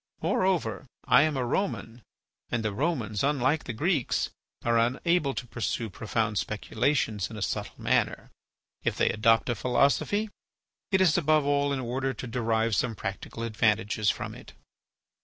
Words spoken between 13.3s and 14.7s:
advantages from it.